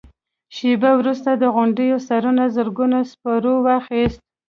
[0.55, 4.21] شېبه وروسته د غونډيو سرونو زرګونو سپرو واخيست.